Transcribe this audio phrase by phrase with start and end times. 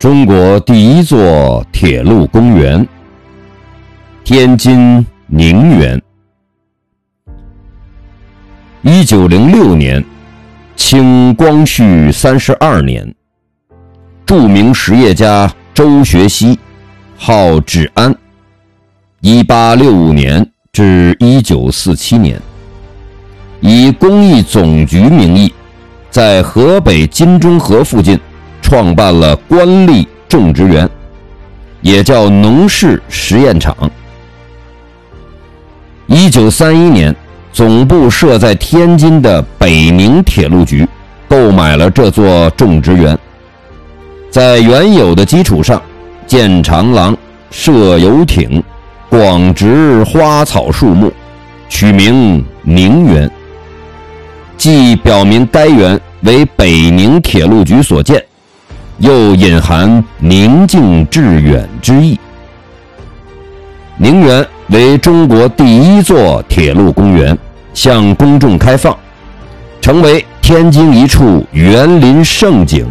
[0.00, 2.88] 中国第一座铁路公园——
[4.24, 6.00] 天津宁园。
[8.80, 10.02] 一九零六年，
[10.74, 13.14] 清光绪三十二年，
[14.24, 16.58] 著名实业家周学熙，
[17.18, 18.16] 号志安。
[19.20, 22.40] 一八六五年至一九四七年，
[23.60, 25.52] 以公益总局名义，
[26.10, 28.18] 在河北金钟河附近。
[28.70, 30.88] 创办了官吏种植园，
[31.80, 33.76] 也叫农事实验场。
[36.06, 37.12] 一九三一年，
[37.52, 40.86] 总部设在天津的北宁铁路局
[41.28, 43.18] 购买了这座种植园，
[44.30, 45.82] 在原有的基础上
[46.24, 47.16] 建长廊、
[47.50, 48.62] 设游艇、
[49.08, 51.12] 广植花草树木，
[51.68, 53.28] 取名宁园，
[54.56, 58.24] 既表明该园为北宁铁路局所建。
[59.00, 62.18] 又隐含宁静致远之意。
[63.96, 67.36] 宁园为中国第一座铁路公园，
[67.74, 68.96] 向公众开放，
[69.80, 72.86] 成为天津一处园林胜景